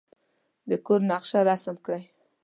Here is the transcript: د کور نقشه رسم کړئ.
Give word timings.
د 0.69 0.71
کور 0.85 0.99
نقشه 1.11 1.39
رسم 1.49 1.75
کړئ. 1.85 2.03